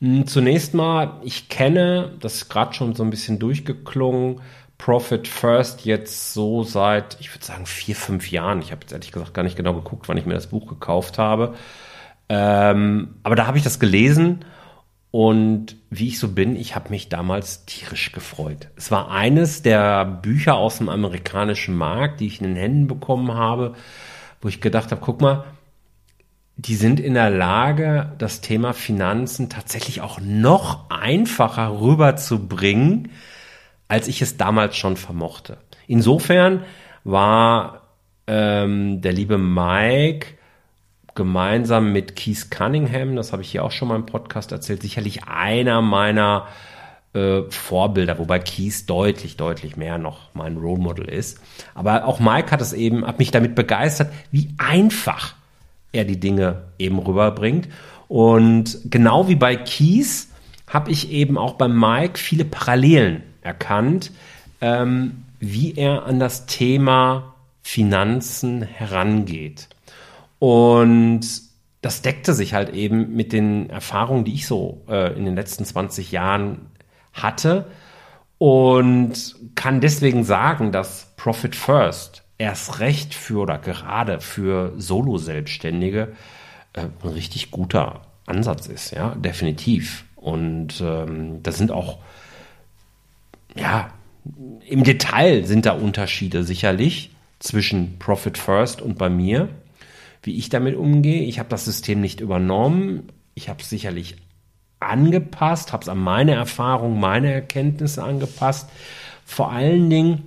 Hm, 0.00 0.26
zunächst 0.26 0.74
mal, 0.74 1.20
ich 1.22 1.48
kenne, 1.48 2.16
das 2.20 2.34
ist 2.34 2.48
gerade 2.50 2.74
schon 2.74 2.94
so 2.94 3.02
ein 3.04 3.10
bisschen 3.10 3.38
durchgeklungen, 3.38 4.40
Profit 4.78 5.28
First 5.28 5.84
jetzt 5.84 6.34
so 6.34 6.62
seit, 6.62 7.16
ich 7.20 7.34
würde 7.34 7.44
sagen, 7.44 7.66
vier, 7.66 7.96
fünf 7.96 8.30
Jahren. 8.30 8.60
Ich 8.60 8.72
habe 8.72 8.82
jetzt 8.82 8.92
ehrlich 8.92 9.12
gesagt 9.12 9.34
gar 9.34 9.42
nicht 9.42 9.56
genau 9.56 9.74
geguckt, 9.74 10.08
wann 10.08 10.16
ich 10.16 10.26
mir 10.26 10.34
das 10.34 10.48
Buch 10.48 10.66
gekauft 10.66 11.18
habe. 11.18 11.54
Ähm, 12.28 13.16
aber 13.22 13.36
da 13.36 13.46
habe 13.46 13.58
ich 13.58 13.64
das 13.64 13.78
gelesen 13.78 14.44
und 15.16 15.76
wie 15.90 16.08
ich 16.08 16.18
so 16.18 16.26
bin, 16.32 16.56
ich 16.56 16.74
habe 16.74 16.90
mich 16.90 17.08
damals 17.08 17.66
tierisch 17.66 18.10
gefreut. 18.10 18.66
Es 18.74 18.90
war 18.90 19.12
eines 19.12 19.62
der 19.62 20.04
Bücher 20.04 20.56
aus 20.56 20.78
dem 20.78 20.88
amerikanischen 20.88 21.76
Markt, 21.76 22.18
die 22.18 22.26
ich 22.26 22.40
in 22.40 22.48
den 22.48 22.56
Händen 22.56 22.88
bekommen 22.88 23.32
habe, 23.32 23.74
wo 24.40 24.48
ich 24.48 24.60
gedacht 24.60 24.90
habe, 24.90 25.00
guck 25.00 25.20
mal, 25.20 25.44
die 26.56 26.74
sind 26.74 26.98
in 26.98 27.14
der 27.14 27.30
Lage, 27.30 28.12
das 28.18 28.40
Thema 28.40 28.72
Finanzen 28.72 29.48
tatsächlich 29.48 30.00
auch 30.00 30.18
noch 30.20 30.90
einfacher 30.90 31.80
rüberzubringen, 31.80 33.12
als 33.88 34.08
ich 34.08 34.22
es 34.22 34.36
damals 34.36 34.76
schon 34.76 34.96
vermochte. 34.96 35.58
Insofern 35.86 36.64
war 37.04 37.82
ähm, 38.26 39.00
der 39.00 39.12
liebe 39.12 39.38
Mike 39.38 40.26
gemeinsam 41.14 41.92
mit 41.92 42.16
Keith 42.16 42.50
Cunningham, 42.50 43.14
das 43.16 43.32
habe 43.32 43.42
ich 43.42 43.50
hier 43.50 43.64
auch 43.64 43.70
schon 43.70 43.88
mal 43.88 43.96
im 43.96 44.06
Podcast 44.06 44.50
erzählt, 44.52 44.82
sicherlich 44.82 45.24
einer 45.24 45.80
meiner 45.80 46.48
äh, 47.12 47.42
Vorbilder, 47.48 48.18
wobei 48.18 48.40
Keith 48.40 48.88
deutlich, 48.88 49.36
deutlich 49.36 49.76
mehr 49.76 49.98
noch 49.98 50.34
mein 50.34 50.56
Role 50.56 50.80
Model 50.80 51.08
ist. 51.08 51.40
Aber 51.74 52.06
auch 52.06 52.18
Mike 52.18 52.50
hat 52.50 52.60
es 52.60 52.72
eben, 52.72 53.06
hat 53.06 53.18
mich 53.18 53.30
damit 53.30 53.54
begeistert, 53.54 54.12
wie 54.32 54.48
einfach 54.58 55.34
er 55.92 56.04
die 56.04 56.18
Dinge 56.18 56.64
eben 56.78 56.98
rüberbringt. 56.98 57.68
Und 58.08 58.78
genau 58.84 59.28
wie 59.28 59.36
bei 59.36 59.54
Keith 59.56 60.26
habe 60.66 60.90
ich 60.90 61.10
eben 61.10 61.38
auch 61.38 61.54
bei 61.54 61.68
Mike 61.68 62.18
viele 62.18 62.44
Parallelen 62.44 63.22
erkannt, 63.44 64.10
ähm, 64.60 65.24
wie 65.38 65.74
er 65.74 66.04
an 66.06 66.18
das 66.18 66.46
Thema 66.46 67.34
Finanzen 67.62 68.62
herangeht. 68.62 69.68
Und 70.38 71.20
das 71.82 72.02
deckte 72.02 72.34
sich 72.34 72.54
halt 72.54 72.70
eben 72.74 73.14
mit 73.14 73.32
den 73.32 73.70
Erfahrungen, 73.70 74.24
die 74.24 74.34
ich 74.34 74.46
so 74.46 74.82
äh, 74.88 75.16
in 75.16 75.24
den 75.24 75.34
letzten 75.36 75.64
20 75.64 76.12
Jahren 76.12 76.66
hatte 77.12 77.66
und 78.38 79.36
kann 79.54 79.80
deswegen 79.80 80.24
sagen, 80.24 80.72
dass 80.72 81.14
Profit 81.16 81.54
First 81.54 82.24
erst 82.38 82.80
recht 82.80 83.14
für 83.14 83.40
oder 83.40 83.58
gerade 83.58 84.20
für 84.20 84.72
Solo-Selbstständige 84.76 86.12
äh, 86.72 86.86
ein 87.02 87.08
richtig 87.08 87.50
guter 87.50 88.02
Ansatz 88.26 88.66
ist, 88.66 88.90
ja, 88.90 89.14
definitiv. 89.14 90.04
Und 90.16 90.80
ähm, 90.80 91.42
da 91.42 91.52
sind 91.52 91.70
auch 91.70 91.98
ja, 93.56 93.92
im 94.66 94.84
Detail 94.84 95.44
sind 95.44 95.66
da 95.66 95.72
Unterschiede 95.72 96.44
sicherlich 96.44 97.10
zwischen 97.38 97.98
Profit 97.98 98.38
First 98.38 98.80
und 98.80 98.98
bei 98.98 99.10
mir, 99.10 99.48
wie 100.22 100.36
ich 100.36 100.48
damit 100.48 100.76
umgehe. 100.76 101.22
Ich 101.24 101.38
habe 101.38 101.48
das 101.50 101.64
System 101.64 102.00
nicht 102.00 102.20
übernommen. 102.20 103.08
Ich 103.34 103.48
habe 103.48 103.60
es 103.60 103.68
sicherlich 103.68 104.16
angepasst, 104.80 105.72
habe 105.72 105.82
es 105.82 105.88
an 105.88 105.98
meine 105.98 106.32
Erfahrungen, 106.32 106.98
meine 106.98 107.32
Erkenntnisse 107.32 108.02
angepasst. 108.02 108.68
Vor 109.24 109.52
allen 109.52 109.90
Dingen, 109.90 110.22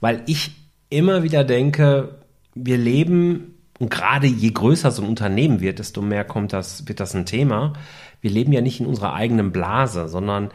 weil 0.00 0.22
ich 0.26 0.52
immer 0.90 1.22
wieder 1.22 1.44
denke, 1.44 2.18
wir 2.54 2.76
leben, 2.76 3.54
und 3.78 3.90
gerade 3.90 4.26
je 4.26 4.50
größer 4.50 4.90
so 4.90 5.02
ein 5.02 5.08
Unternehmen 5.08 5.60
wird, 5.60 5.78
desto 5.78 6.02
mehr 6.02 6.24
kommt 6.24 6.52
das, 6.52 6.86
wird 6.86 7.00
das 7.00 7.14
ein 7.14 7.26
Thema. 7.26 7.72
Wir 8.20 8.30
leben 8.30 8.52
ja 8.52 8.60
nicht 8.60 8.80
in 8.80 8.86
unserer 8.86 9.14
eigenen 9.14 9.50
Blase, 9.50 10.08
sondern 10.08 10.50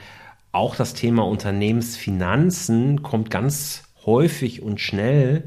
auch 0.52 0.76
das 0.76 0.94
Thema 0.94 1.26
Unternehmensfinanzen 1.26 3.04
kommt 3.04 3.30
ganz 3.30 3.84
häufig 4.06 4.62
und 4.62 4.80
schnell 4.82 5.44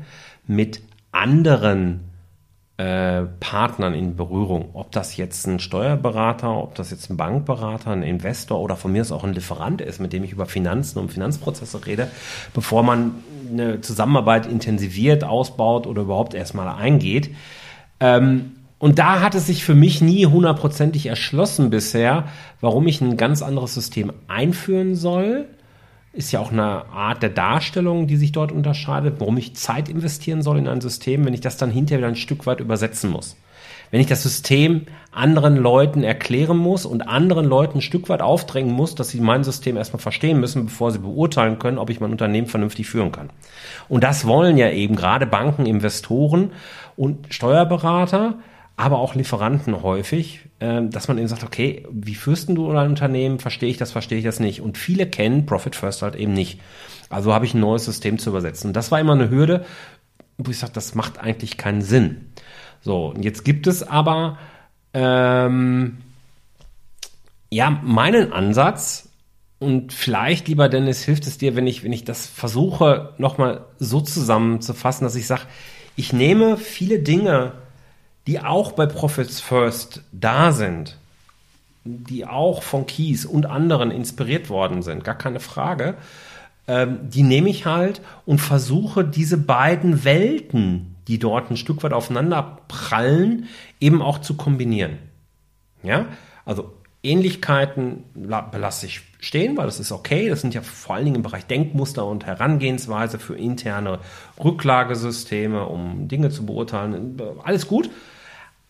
mit 0.46 0.82
anderen 1.10 2.12
äh, 2.76 3.24
Partnern 3.40 3.94
in 3.94 4.16
Berührung. 4.16 4.70
Ob 4.74 4.92
das 4.92 5.16
jetzt 5.16 5.46
ein 5.46 5.58
Steuerberater, 5.58 6.56
ob 6.56 6.74
das 6.74 6.90
jetzt 6.90 7.10
ein 7.10 7.16
Bankberater, 7.16 7.90
ein 7.90 8.02
Investor 8.02 8.60
oder 8.60 8.76
von 8.76 8.92
mir 8.92 9.02
aus 9.02 9.12
auch 9.12 9.24
ein 9.24 9.34
Lieferant 9.34 9.80
ist, 9.80 10.00
mit 10.00 10.12
dem 10.12 10.24
ich 10.24 10.32
über 10.32 10.46
Finanzen 10.46 10.98
und 10.98 11.12
Finanzprozesse 11.12 11.84
rede, 11.86 12.08
bevor 12.54 12.82
man 12.82 13.16
eine 13.50 13.80
Zusammenarbeit 13.80 14.46
intensiviert, 14.46 15.24
ausbaut 15.24 15.86
oder 15.86 16.02
überhaupt 16.02 16.34
erstmal 16.34 16.68
eingeht. 16.68 17.34
Ähm, 18.00 18.52
und 18.82 18.98
da 18.98 19.20
hat 19.20 19.36
es 19.36 19.46
sich 19.46 19.62
für 19.64 19.76
mich 19.76 20.02
nie 20.02 20.26
hundertprozentig 20.26 21.06
erschlossen 21.06 21.70
bisher, 21.70 22.24
warum 22.60 22.88
ich 22.88 23.00
ein 23.00 23.16
ganz 23.16 23.40
anderes 23.40 23.74
System 23.74 24.12
einführen 24.26 24.96
soll. 24.96 25.46
Ist 26.12 26.32
ja 26.32 26.40
auch 26.40 26.50
eine 26.50 26.86
Art 26.86 27.22
der 27.22 27.30
Darstellung, 27.30 28.08
die 28.08 28.16
sich 28.16 28.32
dort 28.32 28.50
unterscheidet, 28.50 29.20
warum 29.20 29.36
ich 29.36 29.54
Zeit 29.54 29.88
investieren 29.88 30.42
soll 30.42 30.58
in 30.58 30.66
ein 30.66 30.80
System, 30.80 31.24
wenn 31.24 31.32
ich 31.32 31.40
das 31.40 31.56
dann 31.58 31.70
hinterher 31.70 31.98
wieder 31.98 32.08
ein 32.08 32.16
Stück 32.16 32.44
weit 32.44 32.58
übersetzen 32.58 33.10
muss. 33.10 33.36
wenn 33.92 34.00
ich 34.00 34.06
das 34.08 34.22
System 34.22 34.86
anderen 35.12 35.56
Leuten 35.56 36.02
erklären 36.02 36.56
muss 36.56 36.86
und 36.86 37.02
anderen 37.02 37.44
Leuten 37.44 37.78
ein 37.78 37.82
Stück 37.82 38.08
weit 38.08 38.22
aufdrängen 38.22 38.72
muss, 38.72 38.94
dass 38.94 39.10
sie 39.10 39.20
mein 39.20 39.44
System 39.44 39.76
erstmal 39.76 40.00
verstehen 40.00 40.40
müssen, 40.40 40.64
bevor 40.64 40.90
sie 40.90 40.98
beurteilen 40.98 41.58
können, 41.58 41.78
ob 41.78 41.90
ich 41.90 42.00
mein 42.00 42.10
Unternehmen 42.10 42.46
vernünftig 42.48 42.88
führen 42.88 43.12
kann. 43.12 43.30
Und 43.88 44.02
das 44.02 44.26
wollen 44.26 44.56
ja 44.56 44.70
eben 44.70 44.96
gerade 44.96 45.26
Banken, 45.26 45.66
Investoren 45.66 46.52
und 46.96 47.32
Steuerberater, 47.32 48.38
aber 48.76 48.98
auch 48.98 49.14
Lieferanten 49.14 49.82
häufig, 49.82 50.40
äh, 50.58 50.82
dass 50.88 51.08
man 51.08 51.18
eben 51.18 51.28
sagt, 51.28 51.44
okay, 51.44 51.86
wie 51.90 52.14
führst 52.14 52.48
du 52.48 52.72
dein 52.72 52.90
Unternehmen? 52.90 53.38
Verstehe 53.38 53.68
ich 53.68 53.76
das, 53.76 53.92
verstehe 53.92 54.18
ich 54.18 54.24
das 54.24 54.40
nicht? 54.40 54.60
Und 54.60 54.78
viele 54.78 55.06
kennen 55.06 55.46
Profit 55.46 55.76
First 55.76 56.02
halt 56.02 56.16
eben 56.16 56.32
nicht. 56.32 56.60
Also 57.10 57.34
habe 57.34 57.44
ich 57.44 57.54
ein 57.54 57.60
neues 57.60 57.84
System 57.84 58.18
zu 58.18 58.30
übersetzen. 58.30 58.68
Und 58.68 58.74
das 58.74 58.90
war 58.90 59.00
immer 59.00 59.12
eine 59.12 59.30
Hürde, 59.30 59.64
wo 60.38 60.50
ich 60.50 60.58
sage, 60.58 60.72
das 60.72 60.94
macht 60.94 61.18
eigentlich 61.18 61.56
keinen 61.56 61.82
Sinn. 61.82 62.32
So, 62.80 63.14
jetzt 63.20 63.44
gibt 63.44 63.66
es 63.66 63.82
aber 63.82 64.38
ähm, 64.94 65.98
ja 67.50 67.70
meinen 67.82 68.32
Ansatz 68.32 69.10
und 69.58 69.92
vielleicht, 69.92 70.48
lieber 70.48 70.68
Dennis, 70.68 71.04
hilft 71.04 71.26
es 71.28 71.38
dir, 71.38 71.54
wenn 71.54 71.68
ich, 71.68 71.84
wenn 71.84 71.92
ich 71.92 72.04
das 72.04 72.26
versuche, 72.26 73.14
nochmal 73.18 73.66
so 73.78 74.00
zusammenzufassen, 74.00 75.04
dass 75.04 75.14
ich 75.14 75.28
sage, 75.28 75.42
ich 75.94 76.12
nehme 76.12 76.56
viele 76.56 76.98
Dinge, 76.98 77.52
die 78.26 78.40
auch 78.40 78.72
bei 78.72 78.86
Profits 78.86 79.40
First 79.40 80.02
da 80.12 80.52
sind, 80.52 80.96
die 81.84 82.26
auch 82.26 82.62
von 82.62 82.86
Keys 82.86 83.24
und 83.24 83.46
anderen 83.46 83.90
inspiriert 83.90 84.48
worden 84.48 84.82
sind, 84.82 85.04
gar 85.04 85.16
keine 85.16 85.40
Frage, 85.40 85.94
ähm, 86.68 87.10
die 87.10 87.24
nehme 87.24 87.48
ich 87.48 87.66
halt 87.66 88.00
und 88.24 88.40
versuche 88.40 89.04
diese 89.04 89.36
beiden 89.36 90.04
Welten, 90.04 90.94
die 91.08 91.18
dort 91.18 91.50
ein 91.50 91.56
Stück 91.56 91.82
weit 91.82 91.92
aufeinander 91.92 92.58
prallen, 92.68 93.48
eben 93.80 94.00
auch 94.00 94.18
zu 94.18 94.34
kombinieren. 94.34 94.98
Ja, 95.82 96.06
also 96.44 96.72
Ähnlichkeiten 97.02 98.04
belasse 98.14 98.86
ich 98.86 99.00
stehen, 99.18 99.56
weil 99.56 99.66
das 99.66 99.80
ist 99.80 99.90
okay. 99.90 100.28
Das 100.28 100.40
sind 100.40 100.54
ja 100.54 100.62
vor 100.62 100.94
allen 100.94 101.04
Dingen 101.04 101.16
im 101.16 101.22
Bereich 101.22 101.46
Denkmuster 101.46 102.06
und 102.06 102.26
Herangehensweise 102.26 103.18
für 103.18 103.36
interne 103.36 103.98
Rücklagesysteme, 104.42 105.66
um 105.66 106.06
Dinge 106.06 106.30
zu 106.30 106.46
beurteilen. 106.46 107.20
Alles 107.42 107.66
gut. 107.66 107.90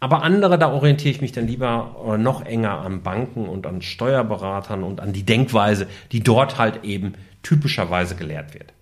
Aber 0.02 0.25
andere, 0.25 0.59
da 0.59 0.73
orientiere 0.73 1.14
ich 1.14 1.21
mich 1.21 1.30
dann 1.30 1.47
lieber 1.47 2.16
noch 2.18 2.44
enger 2.44 2.80
an 2.80 3.04
Banken 3.04 3.49
und 3.49 3.68
an 3.68 3.82
Steuerberatern 3.82 4.82
und 4.82 5.00
an 5.00 5.12
die 5.12 5.23
Denkweise, 5.23 5.87
die 6.11 6.25
dort 6.25 6.59
halt 6.59 6.82
eben 6.82 7.14
typischerweise 7.44 8.16
gelehrt 8.16 8.52
wird. 8.52 8.73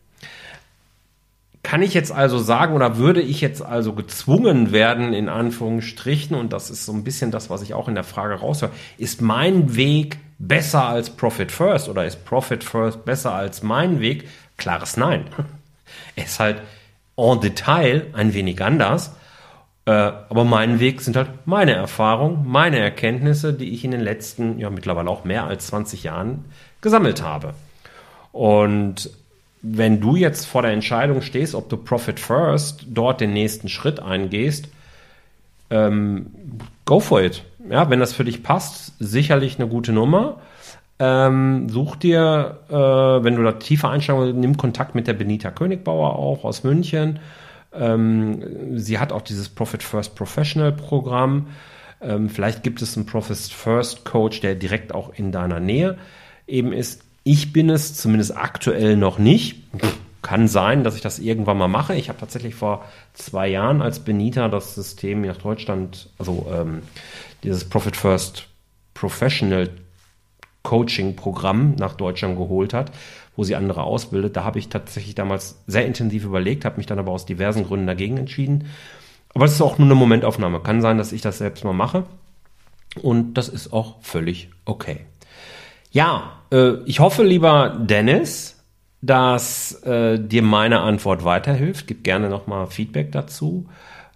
Kann 1.63 1.83
ich 1.83 1.93
jetzt 1.93 2.11
also 2.11 2.39
sagen 2.39 2.75
oder 2.75 2.97
würde 2.97 3.21
ich 3.21 3.43
jetzt 3.43 3.61
also 3.61 3.93
gezwungen 3.93 4.73
werden, 4.73 5.13
in 5.13 5.29
Anführungsstrichen, 5.29 6.35
und 6.35 6.55
das 6.55 6.71
ist 6.71 6.87
so 6.87 6.93
ein 6.95 7.05
bisschen 7.05 7.31
das, 7.31 7.51
was 7.51 7.61
ich 7.61 7.75
auch 7.75 7.89
in 7.89 7.95
der 7.95 8.05
Frage 8.05 8.37
raushöre, 8.37 8.71
ist 8.97 9.21
mein 9.21 9.77
Weg 9.77 10.17
besser 10.39 10.87
als 10.87 11.11
Profit 11.11 11.53
First 11.53 11.91
oder 11.91 12.07
ist 12.07 12.25
Profit 12.25 12.65
First 12.65 13.05
besser 13.05 13.35
als 13.35 13.63
mein 13.63 14.01
Weg? 14.01 14.27
Klares 14.57 14.97
Nein. 14.97 15.27
Er 16.17 16.25
ist 16.25 16.41
halt 16.41 16.63
en 17.17 17.41
Detail 17.41 18.07
ein 18.15 18.33
wenig 18.33 18.63
anders. 18.63 19.11
Äh, 19.91 20.13
aber 20.29 20.45
mein 20.45 20.79
Weg 20.79 21.01
sind 21.01 21.17
halt 21.17 21.31
meine 21.47 21.73
Erfahrungen, 21.73 22.47
meine 22.47 22.79
Erkenntnisse, 22.79 23.53
die 23.53 23.71
ich 23.71 23.85
in 23.85 23.91
den 23.91 24.01
letzten, 24.01 24.61
ja 24.61 24.71
mittlerweile 24.71 25.11
auch 25.11 25.25
mehr 25.25 25.47
als 25.47 25.67
20 25.67 26.05
Jahren 26.05 26.45
gesammelt 26.81 27.23
habe. 27.23 27.55
Und 28.31 29.11
wenn 29.63 30.01
du 30.01 30.15
jetzt 30.15 30.47
vor 30.47 30.63
der 30.63 30.71
Entscheidung 30.71 31.23
stehst, 31.23 31.57
ob 31.57 31.69
du 31.69 31.77
Profit 31.77 32.21
First 32.21 32.85
dort 32.87 33.21
den 33.21 33.33
nächsten 33.33 33.69
Schritt 33.69 33.99
eingehst, 33.99 34.69
ähm, 35.71 36.27
go 36.85 37.01
for 37.01 37.21
it. 37.21 37.43
Ja, 37.69 37.91
wenn 37.91 37.99
das 37.99 38.13
für 38.13 38.25
dich 38.25 38.45
passt, 38.45 38.95
sicherlich 39.01 39.59
eine 39.59 39.69
gute 39.69 39.93
Nummer. 39.93 40.37
Ähm, 41.01 41.69
such 41.69 41.97
dir, 41.97 42.61
äh, 42.69 42.75
wenn 43.25 43.35
du 43.35 43.43
da 43.43 43.53
tiefer 43.53 43.91
einsteigen 43.91 44.23
willst, 44.23 44.39
nimm 44.39 44.57
Kontakt 44.57 44.95
mit 44.95 45.09
der 45.09 45.15
Benita 45.15 45.51
Königbauer 45.51 46.15
auch 46.15 46.45
aus 46.45 46.63
München. 46.63 47.19
Ähm, 47.73 48.79
sie 48.79 48.99
hat 48.99 49.13
auch 49.13 49.23
dieses 49.23 49.49
Profit 49.49 49.83
First 49.83 50.15
Professional 50.15 50.73
Programm. 50.73 51.49
Ähm, 52.01 52.29
vielleicht 52.29 52.63
gibt 52.63 52.83
es 52.83 52.97
einen 52.97 53.07
Profit 53.07 53.37
First 53.37 54.05
Coach, 54.05 54.41
der 54.41 54.55
direkt 54.55 54.95
auch 54.95 55.13
in 55.15 55.33
deiner 55.33 55.61
Nähe 55.61 55.99
eben 56.47 56.73
ist. 56.73 57.03
Ich 57.23 57.53
bin 57.53 57.71
es 57.71 57.95
zumindest 57.95 58.37
aktuell 58.37 58.97
noch 58.97 59.19
nicht. 59.19 59.63
Kann 60.23 60.49
sein, 60.49 60.85
dass 60.85 60.97
ich 60.97 61.01
das 61.01 61.19
irgendwann 61.19 61.59
mal 61.59 61.69
mache. 61.69 61.95
Ich 61.95 62.09
habe 62.09 62.19
tatsächlich 62.19 62.55
vor 62.55 62.85
zwei 63.15 63.49
Jahren 63.49 63.83
als 63.83 64.01
Benita 64.01 64.49
das 64.49 64.75
System 64.75 65.23
nach 65.23 65.39
Deutschland, 65.39 66.11
also 66.19 66.47
ähm, 66.53 66.83
dieses 67.43 67.69
Profit 67.69 67.97
First 67.97 68.49
Professional 68.95 69.71
Coaching 70.63 71.17
Programm 71.17 71.75
nach 71.79 71.95
Deutschland 71.95 72.37
geholt 72.37 72.75
hat, 72.75 72.93
wo 73.37 73.45
sie 73.45 73.57
andere 73.57 73.83
ausbildet. 73.83 74.37
Da 74.37 74.45
habe 74.45 74.59
ich 74.59 74.69
tatsächlich 74.69 75.15
damals 75.15 75.63
sehr 75.67 75.87
intensiv 75.87 76.25
überlegt, 76.25 76.65
habe 76.65 76.77
mich 76.77 76.87
dann 76.87 76.99
aber 76.99 77.13
aus 77.13 77.27
diversen 77.27 77.65
Gründen 77.65 77.87
dagegen 77.87 78.19
entschieden. 78.19 78.67
Aber 79.35 79.45
es 79.45 79.53
ist 79.53 79.63
auch 79.63 79.79
nur 79.79 79.87
eine 79.87 79.95
Momentaufnahme. 79.95 80.61
Kann 80.61 80.83
sein, 80.83 80.99
dass 80.99 81.13
ich 81.13 81.23
das 81.23 81.39
selbst 81.39 81.65
mal 81.65 81.73
mache. 81.73 82.05
Und 83.01 83.35
das 83.35 83.49
ist 83.49 83.73
auch 83.73 83.97
völlig 84.03 84.51
okay. 84.65 85.01
Ja, 85.93 86.41
äh, 86.53 86.75
ich 86.85 87.01
hoffe, 87.01 87.23
lieber 87.23 87.77
Dennis, 87.81 88.63
dass 89.01 89.83
äh, 89.85 90.19
dir 90.19 90.43
meine 90.43 90.81
Antwort 90.81 91.25
weiterhilft. 91.25 91.87
Gib 91.87 92.05
gerne 92.05 92.29
nochmal 92.29 92.67
Feedback 92.67 93.13
dazu. 93.13 93.67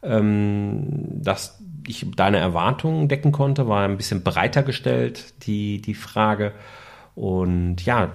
Ähm, 0.03 1.23
dass 1.23 1.59
ich 1.87 2.07
deine 2.17 2.39
Erwartungen 2.39 3.09
decken 3.09 3.33
konnte, 3.33 3.69
war 3.69 3.85
ein 3.85 3.97
bisschen 3.97 4.23
breiter 4.23 4.63
gestellt, 4.63 5.35
die, 5.47 5.81
die 5.81 5.95
Frage. 5.95 6.53
Und 7.15 7.85
ja, 7.85 8.13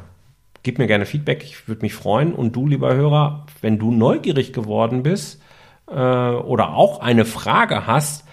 gib 0.63 0.77
mir 0.77 0.87
gerne 0.87 1.05
Feedback, 1.05 1.43
ich 1.43 1.67
würde 1.67 1.81
mich 1.81 1.93
freuen. 1.93 2.33
Und 2.33 2.55
du, 2.55 2.67
lieber 2.67 2.93
Hörer, 2.93 3.45
wenn 3.61 3.79
du 3.79 3.91
neugierig 3.91 4.53
geworden 4.53 5.03
bist 5.03 5.41
äh, 5.87 5.93
oder 5.93 6.73
auch 6.73 6.99
eine 7.01 7.25
Frage 7.25 7.87
hast, 7.87 8.25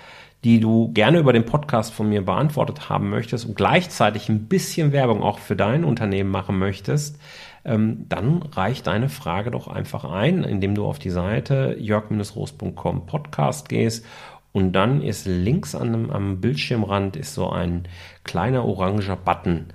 die 0.44 0.60
du 0.60 0.92
gerne 0.92 1.18
über 1.18 1.32
den 1.32 1.44
Podcast 1.44 1.92
von 1.92 2.08
mir 2.08 2.24
beantwortet 2.24 2.88
haben 2.88 3.10
möchtest 3.10 3.46
und 3.46 3.56
gleichzeitig 3.56 4.28
ein 4.28 4.46
bisschen 4.46 4.92
Werbung 4.92 5.22
auch 5.22 5.38
für 5.38 5.56
dein 5.56 5.84
Unternehmen 5.84 6.30
machen 6.30 6.58
möchtest, 6.58 7.18
ähm, 7.64 8.06
dann 8.08 8.42
reicht 8.42 8.86
deine 8.86 9.08
Frage 9.08 9.50
doch 9.50 9.66
einfach 9.66 10.04
ein, 10.04 10.44
indem 10.44 10.76
du 10.76 10.86
auf 10.86 11.00
die 11.00 11.10
Seite 11.10 11.76
jörg-roos.com 11.80 13.06
Podcast 13.06 13.68
gehst 13.68 14.06
und 14.56 14.72
dann 14.72 15.02
ist 15.02 15.26
links 15.26 15.74
an, 15.74 16.10
am 16.10 16.40
Bildschirmrand 16.40 17.16
ist 17.16 17.34
so 17.34 17.50
ein 17.50 17.86
kleiner 18.24 18.64
oranger 18.64 19.16
Button. 19.16 19.66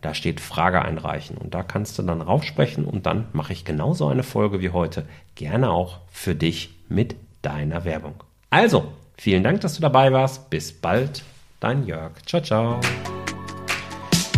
Da 0.00 0.14
steht 0.14 0.40
Frage 0.40 0.82
einreichen 0.82 1.36
und 1.36 1.54
da 1.54 1.62
kannst 1.62 1.98
du 1.98 2.02
dann 2.02 2.20
raufsprechen 2.20 2.84
und 2.84 3.04
dann 3.06 3.26
mache 3.32 3.52
ich 3.52 3.64
genauso 3.64 4.06
eine 4.06 4.22
Folge 4.22 4.60
wie 4.60 4.70
heute 4.70 5.04
gerne 5.34 5.70
auch 5.70 5.98
für 6.10 6.34
dich 6.34 6.70
mit 6.88 7.16
deiner 7.42 7.84
Werbung. 7.84 8.14
Also, 8.50 8.92
Vielen 9.20 9.42
Dank, 9.42 9.60
dass 9.62 9.74
du 9.74 9.80
dabei 9.80 10.12
warst. 10.12 10.48
Bis 10.48 10.72
bald, 10.72 11.24
dein 11.58 11.84
Jörg. 11.84 12.12
Ciao, 12.24 12.40
ciao. 12.40 12.80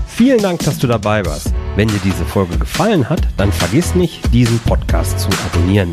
Vielen 0.07 0.41
Dank, 0.41 0.61
dass 0.61 0.79
du 0.79 0.87
dabei 0.87 1.25
warst. 1.27 1.53
Wenn 1.77 1.89
dir 1.89 2.01
diese 2.03 2.25
Folge 2.25 2.57
gefallen 2.57 3.09
hat, 3.09 3.21
dann 3.37 3.53
vergiss 3.53 3.95
nicht, 3.95 4.33
diesen 4.33 4.59
Podcast 4.61 5.21
zu 5.21 5.29
abonnieren. 5.47 5.93